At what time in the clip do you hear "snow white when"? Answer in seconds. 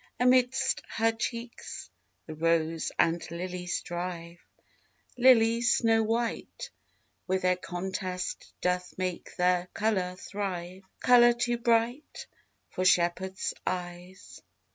5.61-7.37